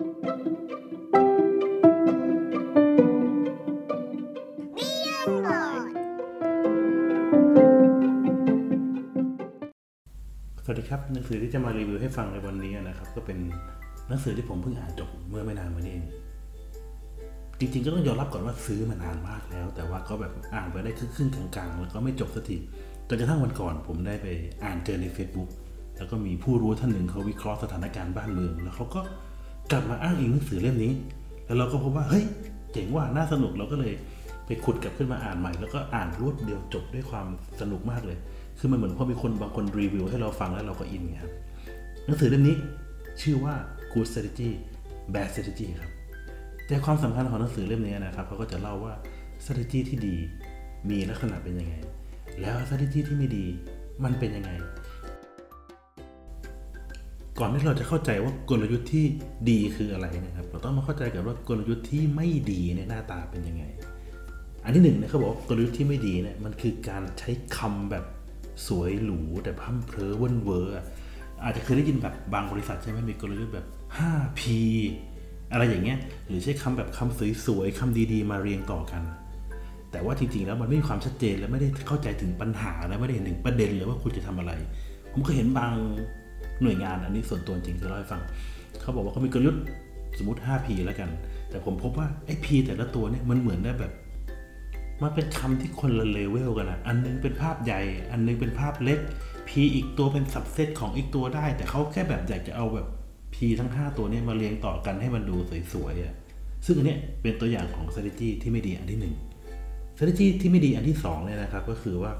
[0.00, 0.06] สวัส
[10.78, 13.38] ดีครับหนังสือที่จะมารีวิวให้ฟังในวันนี้นะครับ ก็เป็น
[14.08, 16.04] หนังสือที่ผมเพิ่งอ่านจบเมื่อไม่นานมานี้เอง
[17.58, 22.56] จริงๆก็ต้องยอมรับก่อนว่าซื้อมานานมากแล้ว แต่ว่าก็แบบอ่านไปได้ครึ่งๆกลางๆ แล้วก็ไม่จบสักที
[23.08, 24.26] จนกระทั่งวันก่อน ผมได้ไป
[24.64, 25.48] อ่านเจอใน Facebook
[25.96, 29.00] แล้วก็มีผู้รู้ท่านหนึ่งเขาวิเคราะห์สถานการณ์บ้านเมือง แล้วเขาก็
[29.70, 30.92] กลับมาอ้างอิงหนังสือเล่มนี้
[31.46, 32.24] แล้วเราก็พบว่าเฮ้ย
[32.72, 33.92] เจ๋งว่าน่าสนุกเราก็เลย
[34.46, 37.26] ไปขุดกลับขึ้นมาอ่านใหม่ แล้วก็อ่านรวดเดียวจบด้วยความ
[37.60, 38.18] สนุกมากเลย
[38.58, 41.32] คือมันเหมือนพอมีคนบางคนรีวิวให้เราฟังแล้วเราก็อินไงครับ
[42.06, 42.56] หนังสือเล่มนี้
[43.22, 43.54] ชื่อว่า
[43.92, 44.50] Good Strategy
[45.14, 45.90] Bad Strategy ครับ
[46.66, 48.94] แต่ความสำคัญของหนังสือเล่มนี้นะครับเขาก็จะเล่าว่า
[49.44, 50.16] strategy ที่ดี
[50.90, 51.74] มีลักษณะเป็นยังไง
[52.40, 53.44] แล้ว strategy ที่ไม่ดี
[54.04, 54.50] มันเป็นยังไง
[57.38, 59.04] ก่อนที่เราจะเข้าใจว่ากลยุทธ์ที่
[59.50, 63.64] ดีคืออะไรนะครับ เราต้องมาเข้าใจกับว่ากลยุทธ์ที่ไม่ดีเนี่ยหน้าตาเป็นยังไง
[64.64, 68.04] อันที่หนึ่งนี่ยเขาบอกกลยุทธ์ที่ไม่ดีเนี่ยมันคือการใช้คำแบบ
[68.66, 70.74] สวยหรูแต่พั่มเพลอเว่นเวอร์
[71.42, 73.66] อาจจะเคยได้ยินแบบบางบริษัทใช่ไหมมีกลยุทธ์แบบ
[73.98, 74.40] 5P
[75.52, 79.02] อะไรอย่างเงี้ยหรือใช้คำแบบคำสวยๆคำดีๆ มาเรียงต่อกัน
[79.90, 84.52] แต่ว่าจริงๆแล้วมันไม่มีความชัดเจนและไม่ได้เข้าใจถึงปัญหาและไม่ได้เห็นถึงประเด็นเลยว่าคุณจะทำอะไร
[85.12, 85.72] ผมก็เห็นบาง
[86.62, 88.22] หน่วยงานอันนี้ส่วนตัวจริงคือเล่าให้ฟัง
[88.80, 89.62] เขาบอกว่าเขามีกลยุทธ์
[90.18, 91.10] สมมติ 5P แล้วกัน
[91.50, 93.92] แต่ผมพบว่าไอ้ P แต่ละตัวเนี่ยมันเหมือนได้แบบ
[95.02, 97.80] มันเป็นคำที่คนละเลเวลกันนะอันนึงเป็นภาพใหญ่
[98.12, 98.98] อันนึงเป็นภาพเล็ก
[99.48, 102.86] P อีกตัวเป็นสับเซตของอีกตัวได้ แต่เขาแค่แบบอยากจะเอาแบบ
[103.34, 105.36] P ทั้ง 5 ตัวเนี้มาเรียงต่อกันให้มันดู
[105.72, 106.14] สวยๆอะ
[106.66, 109.12] ซึ่งอันเนี้ยเป็นตัวอย่างของ strategy ที่ไม่ดีอันที่
[109.48, 112.12] 1 strategy ที่ไม่ดีอันที่2เนี่ยนะครับก็คือว่า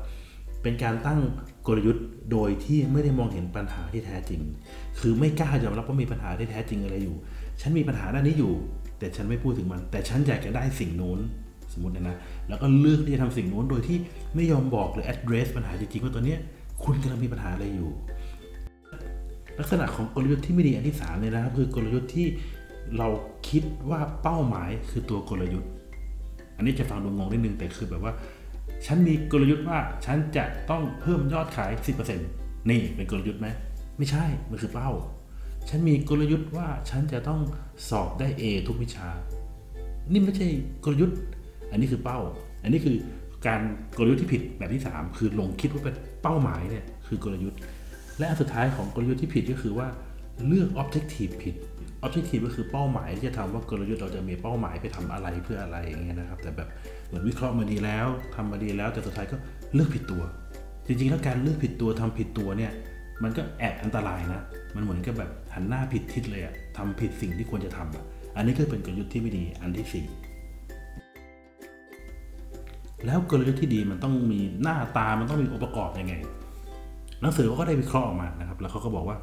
[0.63, 1.21] เป็นการตั้ง
[1.67, 4.41] กลยุทธ์โดยที่ไม่ได้มองเห็นปัญหาที่แท้จริง
[4.99, 7.17] คือไม่กล้ายอมรับว่ามีปัญหาที่แท้จริงอะไรอยู่
[7.61, 8.53] ฉันมีปัญหาด้านนี้อยู่
[8.99, 11.19] แต่ฉันไม่พูดถึงมัน แต่ฉันอยากจะได้สิ่งนู้น
[11.73, 12.17] สมมตินะ
[12.49, 13.99] แล้วก็เลือกที่จะทำสิ่งนู้นโดยที่
[14.35, 16.37] ไม่ยอมบอกหรือ address ปัญหาจริงๆว่าตอนนี้
[16.85, 17.91] คุณกำลังมีปัญหาอะไรอยู่
[19.59, 22.27] ลักษณะของกลยุทธ์ที่ไม่ดีอันที่3เนี่ยนะครับคือกลยุทธ์ที่
[22.99, 23.09] เรา
[23.49, 25.71] คิดว่าเป้าหมายคือตัวกลยุทธ์
[26.57, 28.13] อันนี้จะฟังดูงงนิดนึงแต่คือแบบว่า
[28.87, 31.71] ฉันมีกลยุทธ์ว่าฉันจะต้องเพิ่มยอดขาย
[32.21, 33.49] 10%นี่เป็นกลยุทธ์ไหม
[33.99, 34.91] ไม่ใช่ มันคือเป้า
[35.69, 37.41] ฉันมีกลยุทธ์ว่าฉันจะต้อง
[37.89, 39.09] สอบได้ A ทุกวิชา
[40.13, 40.49] นี่ไม่ใช่
[40.85, 41.19] กลยุทธ์
[41.71, 42.19] อันนี้คือเป้า
[42.63, 42.97] อันนี้คือ
[43.47, 43.61] การ
[43.97, 47.59] กลยุทธ์ที่ผิดแบบที่ 3 คือลงคิดว่าเป็นเป้าหมายเนี่ยคือกลยุทธ์
[48.19, 49.89] และอันสุดท้ายของกลยุทธ์ที่ผิดก็คือว่า
[50.47, 51.55] เลือก objective ผิด
[52.05, 56.69] objective ก็คือเป้าหมายที่จะทำว่ากลยุทธ์เราจะมีเป้าหมายไปทำอะไรเพื่ออะไรอย่างเงี้ยนะครับ แต่แบบ
[57.07, 59.37] เหมือนวิเคราะห์มาดีแล้วทำมาดีแล้วแต่สุดท้ายก็
[59.75, 60.23] เลือกผิดตัว
[60.87, 62.73] จริงๆแล้วการเลือกผิดตัวทำผิดตัวเนี่ย
[63.23, 64.43] มันก็แอบอันตรายนะ
[64.75, 68.05] มันเหมือนกับแบบหันหน้าผิดทิศเลยอะทำผิดสิ่งที่ควรจะทำอะ
[68.37, 70.07] อันนี้ก็เป็นกลยุทธ์ที่ไม่ดีอันที่สี่
[73.07, 76.15] แล้วกลยุทธ์ที่ดีมันต้องมีหน้าตา มันต้องมีองค์ประกอบยังไง
[77.21, 79.17] หนังสือเขาก็ได้วิเคราะห์ออกมานะครับ แล้วเขาก็บอกว่า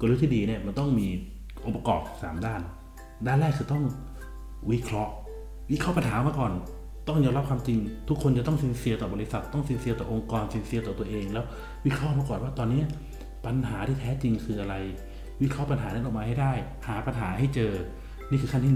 [0.00, 1.08] กลยุทธ์ที่ดีเนี่ยมันต้องมี
[1.64, 2.60] องค์ประกอบ 3 ด้าน
[3.26, 3.84] ด้านแรกคือต้อง
[4.72, 5.12] วิเคราะห์
[5.72, 6.52] วิเคราะห์ปัญหามาก่อน
[7.08, 11.44] ต้องยอมรับความจริง ทุกคนจะต้อง sincere ต่อบริษัท ต้อง sincere ต่อองค์กร sincere ต่อตัวเอง แล้ว
[11.86, 12.82] วิเคราะห์มาก่อนว่าตอนนี้
[13.46, 14.74] ปัญหาที่แท้จริงคืออะไร
[15.42, 16.52] วิเคราะห์ปัญหานั้นออกมาให้ได้
[16.86, 17.72] หาปัญหาให้เจอ
[18.30, 18.74] นี่คือขั้นที่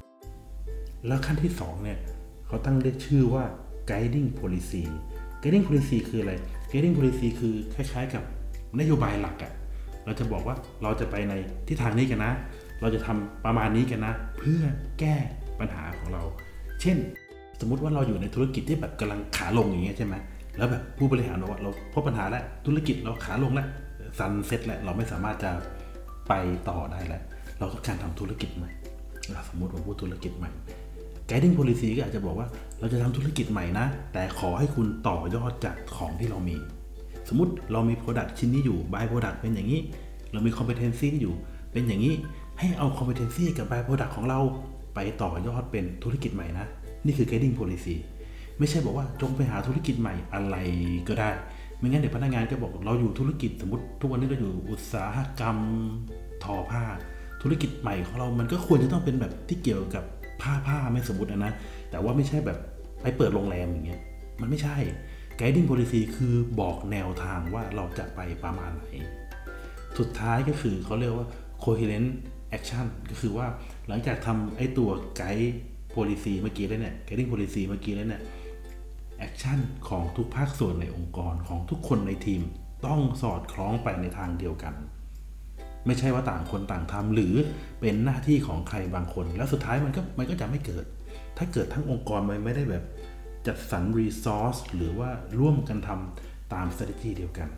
[0.00, 1.98] 1 แล้วขั้นที่2เนี่ย
[2.46, 3.44] เขาตั้งเรียกชื่อว่า
[3.90, 4.82] guiding policy
[5.42, 6.32] guiding policy คืออะไร
[6.70, 8.22] guiding policy คือคล้ายๆ กับ
[8.80, 9.52] นโยบายหลักอะ
[10.04, 11.34] เราจะบอกว่าเราจะไปใน
[11.68, 12.32] ทิศทางนี้กันนะ
[12.80, 14.62] เราจะทำประมาณนี้กันนะ เพื่อ
[15.00, 15.16] แก้
[15.60, 16.22] ปัญหาของเรา
[16.80, 16.96] เช่น
[17.60, 20.14] สมมุติว่าเราอยู่ในธุรกิจที่แบบกำลังขาลงอย่างเงี้ยใช่ไหม
[20.56, 23.68] แล้วแบบผู้บริหารบอกว่าเราพบปัญหาแล้วธุรกิจเราขาลงแล้ว
[24.18, 25.50] ซันเซ็ตแล้วเราไม่สามารถจะ
[26.28, 26.32] ไป
[26.68, 27.22] ต่อได้แล้ว
[27.58, 28.70] เราต้องการทำธุรกิจใหม่
[29.48, 30.50] สมมติว่าพูดธุรกิจใหม่
[31.28, 32.48] guiding policy ก็อาจจะบอกว่า
[32.80, 36.56] เราจะทำธุรกิจใหม่นะ แต่ขอให้คุณต่อยอดจากของที่เรามี
[37.28, 39.80] สมมติเรามี product ชิ้นนี้อยู่ by product เป็นอย่างนี้
[40.32, 41.34] เรามี competency อยู่
[41.72, 42.14] เป็นอย่างนี้
[42.58, 44.40] ให้เอา competency กับ by product ของเรา
[44.94, 46.66] ไปต่อยอดเป็นธุรกิจใหม่นะ
[47.06, 47.94] นี่คือ guiding policy
[48.58, 50.56] ไม่ใช่บอกว่าจงไปหาธุรกิจใหม่อะไร
[51.08, 51.30] ก็ได้
[51.78, 55.56] ไม่งั้นเดี๋ยวพนักงานก็บอกเราอยู่ธุรกิจสมมติทุกวันนี้เราอยู่อุตสาหกรรม
[56.44, 56.82] ทอผ้า
[57.42, 60.04] ธุรกิจใหม่ของเรา มันก็ควรจะต้องเป็นแบบที่เกี่ยวกับ
[60.42, 61.52] ผ้าผ้าไม่สมมตินะ
[61.90, 62.58] แต่ว่าไม่ใช่แบบ
[63.02, 64.00] ไปเปิดโรงแรมอย่างเงี้ย
[64.40, 64.76] มันไม่ใช่
[65.40, 68.84] guiding policy คือบอกแนวทางว่าเราจะไปประมาณไหน
[69.98, 71.28] สุดท้ายก็คือเขาเรียกว่า
[71.62, 72.10] coherent
[72.56, 73.46] action ก็คือว่า
[73.88, 74.90] หลังจากทำไอ้ตัว
[75.20, 75.50] guide
[75.94, 78.22] policy เมื่อกี้แล้วเนี่ย guiding policy เมื่อกี้แล้วเนี่ย
[79.26, 79.58] action
[79.88, 82.40] ของทุกภาคส่วนในองค์กรของทุกคนในทีม
[82.86, 84.74] ต้องสอดคล้องไปในทางเดียวกัน
[85.86, 87.34] ไม่ใช่ว่าต่างคนต่างทำหรือ
[87.80, 90.84] เป็นหน้าที่ของใครบางคน แล้วสุดท้ายมันก็มันก็จะไม่เกิด
[91.38, 92.84] ถ้าเกิดทั้งองค์กรมันไม่ได้แบบ
[93.46, 95.10] จัดสรรรีซอสหรือว่า
[95.40, 97.48] ร่วมกันทำตาม strategy เดียวกัน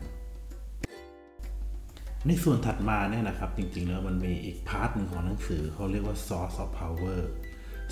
[2.27, 7.19] ในส่วนถัดมาเนี่ยนะครับ จริงๆ แล้วมันมีอีกพาร์ทหนึ่งของหนังสือเขาเรียกว่า source of power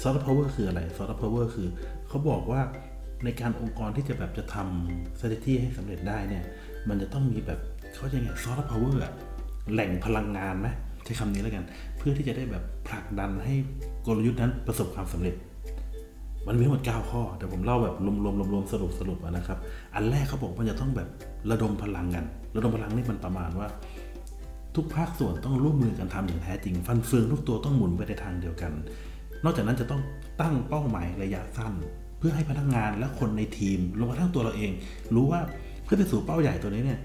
[0.01, 1.67] source of power คืออะไร source of power คือ
[2.07, 2.61] เขาบอกว่า
[3.23, 6.43] ในการองค์กรที่จะแบบจะทำ strategy ให้สำเร็จได้เนี่ย
[6.89, 7.59] มันจะต้องมีแบบ
[7.95, 8.93] เขาจะไง source of power
[9.73, 10.67] แหล่งพลังงานไหม
[11.03, 11.65] ใช้คำนี้แล้วกัน
[11.97, 13.55] เพื่อที่จะได้แบบผลักดันให้
[14.05, 15.35] กลยุทธ์นั้นประสบความสำเร็จ
[16.47, 19.57] มันมีทั้งหมด 9 ข้อ แต่ผมเล่าแบบรวมๆรวมๆสรุปสรุปนะครับ
[19.95, 21.07] อันแรกเขาบอกมันจะต้องแบบ
[21.51, 22.25] ระดมพลังกัน
[22.55, 23.67] ระดมพลังนี่มันประมาณว่า
[24.75, 28.71] ทุกภาคส่วนต้องร่วมมือกันทำอย่างแท้จริง ฟันเฟืองทุกตัวต้องหมุนไปในทางเดียวกัน
[29.43, 30.01] นอกจากนั้นจะต้อง
[30.41, 31.73] ตั้งเป้าหมายระยะสั้น
[32.19, 34.71] เพื่อให้พนักงานและคนในทีมรวมกระทั่งตัวเราเอง
[35.15, 35.41] รู้ว่า
[35.83, 36.99] เพื่อไปสู่เป้าใหญ่ตัวนี้เนี่ย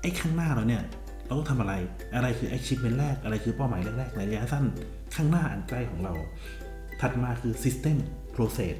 [0.00, 0.82] ไอ้ข้างหน้าเราเนี่ย
[1.26, 1.72] เราต้องทำอะไร
[2.14, 4.64] อะไรคือ achievement แรก อะไรคือเป้าหมายแรกๆในระยะสั้น
[5.14, 6.12] ข้างหน้าอันใกล้ของเรา
[7.00, 7.96] ถัดมาคือ system
[8.36, 8.76] process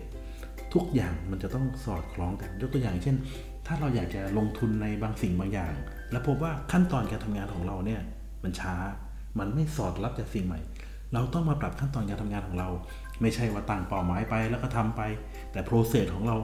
[0.75, 3.17] ทุกอย่างมันจะต้องสอดคล้องกัน ยกตัวอย่างเช่น
[3.67, 5.75] ถ้าเราอยากจะลงทุนในบางสิ่งบางอย่าง
[6.13, 8.01] แล้วพบว่าขั้นตอนการทำงานของเราเนี่ย
[8.43, 8.75] มันช้า
[9.39, 10.61] มันไม่สอดรับจากสิ่งใหม่
[11.15, 12.69] เราต้องมาปรับขั้นตอนการทำงานของเรา
[13.21, 15.01] ไม่ใช่ว่าตั้งเป้าหมายไปแล้วก็ทำไป
[15.53, 16.37] แต่ process ของเรา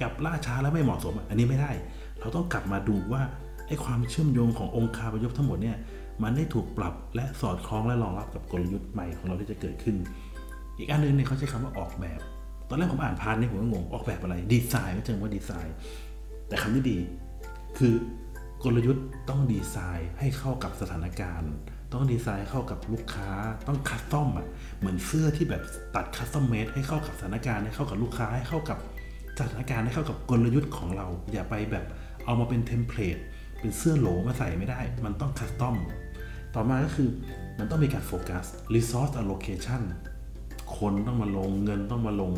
[0.00, 1.72] กับล่าช้าและไม่เหมาะสม อันนี้ไม่ได้
[2.20, 3.22] เราต้องกลับมาดูว่า
[3.66, 5.76] ไอ้ความเชื่อมโยงขององค์คาพยพทั้งหมดเนี่ย
[6.22, 9.96] มันได้ถูกปรับและสอดคล้องและรองรับกับกลยุทธ์ใหม่ของเราที่จะเกิดขึ้น
[10.78, 12.20] อีกอันนึงเนี่ยเขาใช้คำว่าออกแบบ
[12.68, 15.74] ตอนแรกผมอ่านพานนี่ผมก็งงออกแบบอะไรดีไซน์ไม่เชิงว่าดีไซน์
[16.48, 16.98] แต่คำที่ดี
[17.78, 17.94] คือ
[18.64, 21.52] กลยุทธ์ต้องดีไซน์ให้เข้ากับสถานการณ์
[21.92, 23.30] ต้องดีไซน์เข้ากับลูกค้า
[23.68, 24.46] ต้อง custom อะ
[24.78, 25.62] เหมือนเสื้อที่แบบ
[25.94, 28.78] ตัด custom-made ให้เข้ากับสถานการณ์ให้เข้ากับลูกค้าให้เข้ากับ
[29.38, 31.84] สถานการณ์ให้เข้ากับกลยุทธ์ของเรา อย่าไปแบบ
[32.24, 33.16] เอามาเป็น template
[33.58, 35.76] เป็นเสื้อโหลมาใส่ไม่ได้ มันต้อง custom
[36.54, 37.08] ต่อมาก็คือ
[37.58, 38.44] มันต้องมีการโฟกัส
[38.74, 39.82] resource allocation
[40.78, 42.32] คนต้องมาลงเงินต้องมาลง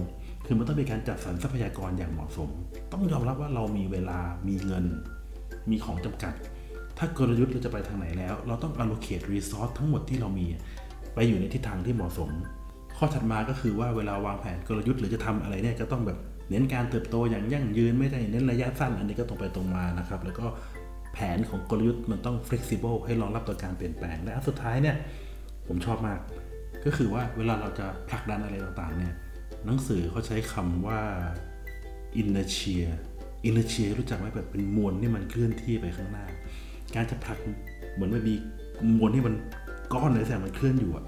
[0.46, 2.48] คือมันต้องมีการจัดสรรทรัพยากรอย่างเหมาะสม
[2.92, 4.18] ต้องยอมรับว่าเรามีเวลา
[4.48, 4.84] มีเงิน
[5.70, 6.34] มีของจำกัด
[6.98, 10.46] ถ้ากลยุทธ์เราจะไปทางไหนแล้ว เราต้อง allocate resource ทั้งหมดที่เรามี
[11.14, 12.30] ไปอยู่ในทิศทางที่เหมาะสม
[12.96, 16.18] ข้อถัดมาก็คือว่าเวลาวางแผนกลยุทธ์หรือจะทำอะไรเนี่ยจะต้องแบบ
[16.50, 20.46] เน้นการเติบโตอย่างยั่งยืนไม่ได้เน้นระยะสั้น อันนี้ก็ตรงไปตรงมานะครับแล้วก็
[21.12, 24.96] แผนของกลยุทธ์มันต้อง flexible ให้รองรับต่อการเปลี่ยนแปลงและอันสุดท้ายเนี่ย
[25.68, 26.20] ผมชอบมาก
[26.84, 29.14] ก็คือว่าเวลาเราจะผลักดันอะไรต่างๆเนี่ย
[29.66, 31.00] หนังสือเขาใช้คำว่า
[32.20, 32.86] inertia
[33.48, 36.26] inertia รู้จักไหมแบบเป็นมวลที่มันเคลื่อนที่ไปข้างหน้า
[36.94, 37.38] การจะผลัก
[37.94, 38.34] เหมือนมันมี
[38.98, 39.34] มวลที่มัน
[39.94, 41.04] ก้อนอะไรแต่มันเคลื่อนอยู่อะ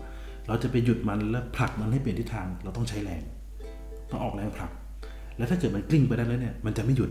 [0.49, 3.23] เราจะไปหยุดมันแล้วผลักมันให้เปลี่ยนทิศทาง เราต้องใช้แรง
[4.11, 4.71] ต้องออกแรงผลัก
[5.37, 7.11] แล้วถ้าเกิดมันกลิ้งไปได้แล้วเนี่ยมันจะไม่หยุด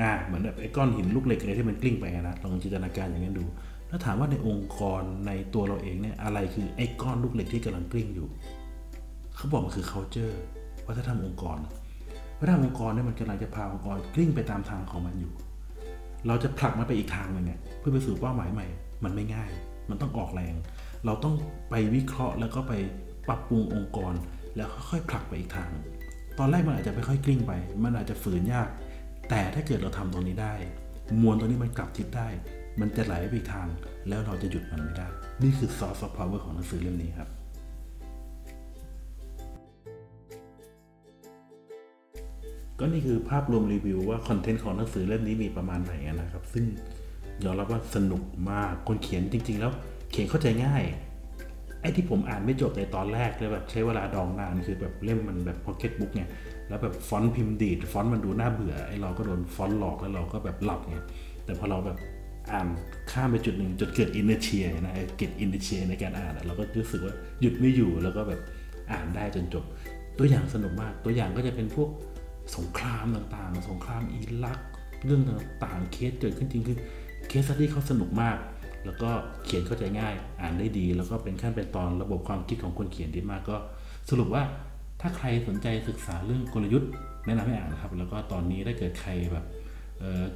[0.00, 3.44] อ่าเหมือนแบบไอ้ก้อนหินลูกเหล็กอะไรที่มันกลิ้งไปนะลองจินตนาการอย่างนั้นดู
[3.88, 8.28] แล้วถามว่าในองค์กรในตัวเราเองเนี่ยอะไรคือไอ้ก้อนลูกเหล็กที่กำลังกลิ้งอยู่
[9.36, 10.34] เขาบอกมันคือ culture
[10.86, 11.58] วัฒนธรรมองค์กร
[12.38, 15.32] วัฒนธรรมองค์กรเนี่ยมันกำลังจะพาองค์กรกลิ้งไปตามทางของมันอยู่
[16.26, 18.66] เราจะผลักมันไปอีกทางหนึ่งเนี่ยเพื่อไปสู่เป้าหมายใหม่
[19.04, 19.50] มันไม่ง่าย
[19.90, 20.54] มันต้องออกแรง
[21.06, 21.34] เราต้อง
[21.70, 22.72] ไปวิเคราะห์แล้วก็ไป
[23.28, 24.14] ปรับปรุงองค์กร
[24.56, 25.70] แล้วค่อยๆผลักไปอีกทาง
[26.38, 27.52] ตอนแรกมันอาจจะไม่ค่อยกลิ้งไป
[27.84, 28.68] มันอาจจะฝืนยาก
[29.30, 30.54] แต่ถ้าเกิดเราทำตรงนี้ได้
[31.22, 32.28] มวลตัวนี้มันกลับทิศได้
[32.80, 33.68] มันจะไหลไปอีกทาง
[34.08, 35.06] แล้วเราจะหยุดมันไม่ได้
[35.42, 37.28] นี่คือ source of power ของหนังสือเล่มนี้ครับ
[42.78, 46.64] ก็นี่คือภาพรวมรีวิวว่าคอนเทนต์ของหนังสือเล่มนี้มีประมาณไหนนะครับ ซึ่ง
[47.44, 49.72] ยอมรับว่าสนุกมาก คนเขียนจริง ๆ แล้ว
[50.10, 50.82] เขียนเข้าใจง่าย
[51.80, 56.28] ไอ้ที่ผมอ่านไม่จบในตอนแรกเลยแบบใช้เวลาดองนานคือแบบเล่มมันแบบพ็อกเก็ตบุ๊กเนี่ย
[56.68, 60.96] แล้วแบบฟอนต์พิมพ์ดีดฟอนต์มันดูน่าเบื่อไอ้เราก็โดนฟอนต์หลอกแล้วเราก็แบบหลับไง
[61.44, 61.98] แต่พอเราแบบ
[62.52, 62.68] อ่าน
[63.12, 68.40] ข้ามไปจุดหนึ่งจนเกิดอินเนเชียนะเกิดอินเนเชียในการอ่านเราก็รู้สึกว่าหยุดไม่อยู่แล้วก็แบบ
[68.92, 69.64] อ่านได้จนจบ
[70.18, 71.90] ตัวอย่างสนุกมาก ตัวอย่างก็จะเป็นพวก
[72.56, 74.58] สงครามต่างๆ สงครามอิรัก
[75.04, 76.78] เรื่องต่างๆ เคสเกิดขึ้นจริงคือ
[77.28, 78.36] เคสที่เขาสนุกมาก
[78.84, 79.10] แล้วก็
[79.44, 83.56] เขียนเข้าใจง่าย อ่านได้ดี แล้วก็เป็นขั้นเป็นตอนระบบความคิดของคนเขียนดีมากก็
[84.10, 84.42] สรุปว่า
[85.00, 86.90] ถ้าใครสนใจศึกษาเรื่องกลยุทธ์
[87.26, 89.46] แนะนำให้อ่านนะครับ แล้วก็ตอนนี้ถ้าเกิดใครแบบ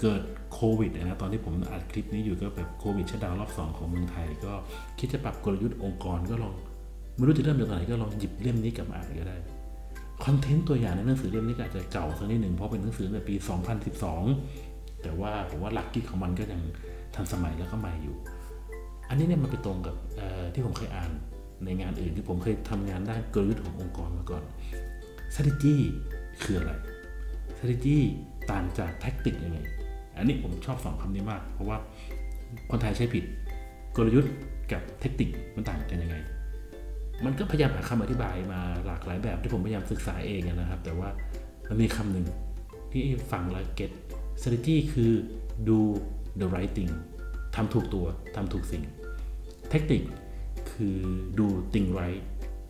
[0.00, 4.52] เกิดโควิดนะตอนที่ผมอัดคลิปนี้อยู่ก็แบบโควิดชัดดาวรอบสองของเมืองไทย ก็
[4.98, 6.54] คิดจะปรับกลยุทธ์องค์กรก็ลอง
[7.16, 9.36] ไม่รู้จะเริ่มจากไหนก็ลองหยิบเล่มนี้กลับมาอ่านก็ได้
[10.24, 13.34] คอนเทนต์ตัวอย่างในหนังสือเล่มนี้ก็อาจจะเก่าสักนิดหนึ่งเพราะเป็นหนังสือในปี
[14.18, 16.60] 2012 แต่ว่าผมว่าหลักคิดของมันก็ยัง
[17.14, 18.16] ทันสมัยแล้วก็ใหม่อยู่
[19.08, 19.96] อันนี้เนี่ยมันไปตรงกับ
[20.54, 21.10] ที่ผมเคยอ่าน
[21.64, 24.42] ในงานอื่นที่ผมเคยทำงานด้านกลยุทธ์ขององค์กรมาก่อน
[25.32, 25.76] strategy
[26.42, 26.72] คืออะไร
[27.56, 27.98] strategy
[28.50, 29.58] ต่างจากแท็กติกยังไง
[30.16, 31.76] อันนี้ผมชอบสองคำนี้มาก เพราะว่า
[32.70, 33.24] คนไทยใช้ผิด
[33.96, 34.32] กลยุทธ์
[34.72, 36.16] กับเทคนิคมันต่างกันยังไง
[37.24, 41.08] มันก็พยายามหาคำอธิบายมาหลากหลายแบบที่ผมพยายามศึกษาเองนะครับ แต่ว่า
[41.68, 42.26] มันมีคำหนึ่ง
[42.92, 43.92] ที่ฟังแล้ว get
[44.40, 45.12] strategy คือ
[45.68, 45.78] do
[46.40, 46.92] the right thing
[47.54, 48.84] ทำถูกตัวทำถูกสิ่ง
[49.70, 50.02] เทคนิค
[50.72, 50.98] คือ
[51.38, 52.22] do thing right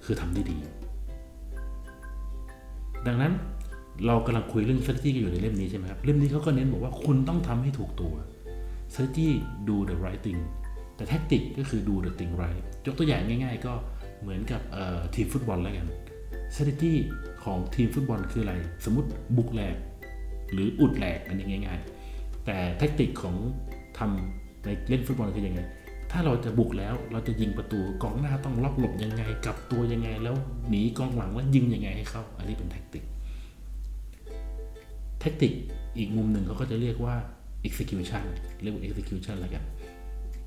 [0.04, 0.58] คือทำได้ดี
[3.06, 3.32] ดังนั้น
[4.06, 8.14] เรากำลังคุยเรื่อง strategy กันอยู่ในเล่มนี้ใช่ไหมครับ เล่มนี้เขาก็เน้นบอกว่าคุณต้องทำให้ถูกตัว
[8.92, 9.28] strategy
[9.68, 10.40] do the right thing
[10.96, 13.72] แต่แท็กติกก็คือ do the thing right ยกตัวอย่างง่าย ๆ ก็
[14.22, 14.60] เหมือนกับ
[15.14, 15.86] ทีมฟุตบอลแล้วกัน
[16.54, 16.94] strategy
[17.44, 19.76] ของทีมฟุตบอลคืออะไร สมมติบุกแหลก
[20.52, 21.80] หรืออุดแหลกอันนี้ง่าย
[22.12, 23.36] ๆ แต่แท็กติกของ
[23.98, 25.60] ทำในเล่นฟุตบอลคือยังไง
[26.10, 30.36] ถ้าเราจะบุกแล้วเราจะยิงประตูกองหน้าต้องล็อกหลบยังไงกลับตัวยังไง แล้ว
[30.68, 33.04] หนีกองหลังแล้วยิงยังไงให้เข้า อันนี้เป็นแท็กติก
[35.22, 35.52] แท็กติก
[35.98, 37.14] อีกมุมหนึ่งเขาก็จะเรียกว่า
[37.68, 38.24] execution
[38.62, 39.64] เรียกว่า execution แล้วกัน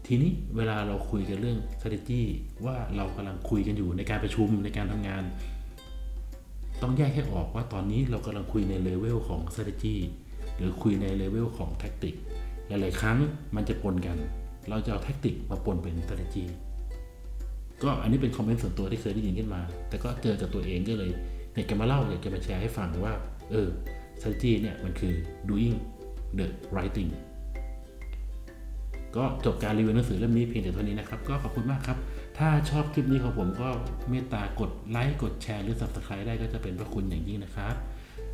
[0.05, 2.21] ทีนี้เวลาเราคุยกันเรื่อง strategy
[2.65, 5.23] ว่าเรากำลังคุยกันอยู่ในการประชุมในการทำงาน
[6.81, 9.95] ต้องแยกให้ออกว่าตอนนี้เรากำลังคุยในเลเวลของ strategy
[10.57, 12.15] หรือคุยในเลเวลของ tactic
[12.67, 13.17] หลาย ๆ ครั้ง
[13.55, 14.17] มันจะปนกัน
[14.69, 16.45] เราจะเอา tactic มาปนเป็น strategy
[17.83, 21.11] ก็อันนี้เป็นคอมเมนต์ส่วนตัวที่เคยได้ยินขึ้นมา แต่ก็เจอกับตัวเองก็เลย
[21.53, 23.13] อยากจะมาเล่าอยากจะมาแชร์ให้ฟังว่า
[23.51, 23.67] เออ
[24.19, 25.13] strategy เนี่ยมันคือ
[25.49, 25.75] doing
[26.37, 27.11] the right thing
[29.15, 31.97] ก็จบการรีวิวหนังสือเล่มนี้เพียงแต่เท่านี้นะครับ ก็ขอบคุณมากครับ
[32.37, 33.69] ถ้าชอบคลิปนี้ของผมก็
[34.09, 37.75] เมตตากดไลค์กดแชร์หรือ subscribe ได้ก็จะเป็นพระคุณอย่างยิ่งนะครับ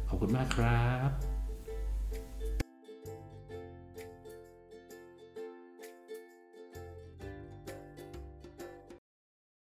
[0.10, 1.41] ขอบคุณมากครับ